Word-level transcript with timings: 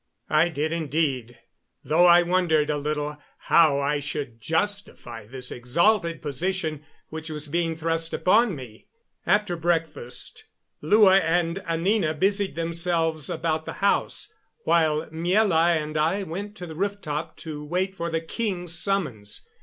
I 0.31 0.49
did, 0.49 0.71
indeed, 0.71 1.37
though 1.83 2.07
I 2.07 2.23
wondered 2.23 2.71
a 2.71 2.77
little 2.79 3.17
how 3.37 3.79
I 3.79 3.99
should 3.99 4.41
justify 4.41 5.27
this 5.27 5.51
exalted 5.51 6.23
position 6.23 6.83
which 7.09 7.29
was 7.29 7.47
being 7.47 7.75
thrust 7.75 8.11
upon 8.11 8.55
me. 8.55 8.87
After 9.27 9.55
breakfast 9.55 10.45
Lua 10.81 11.17
and 11.19 11.59
Anina 11.69 12.15
busied 12.15 12.55
themselves 12.55 13.29
about 13.29 13.65
the 13.67 13.73
house, 13.73 14.33
while 14.63 15.05
Miela 15.11 15.79
and 15.79 15.95
I 15.95 16.23
went 16.23 16.55
to 16.55 16.65
the 16.65 16.73
rooftop 16.73 17.37
to 17.45 17.63
wait 17.63 17.95
for 17.95 18.09
the 18.09 18.21
king's 18.21 18.73
summons. 18.73 19.45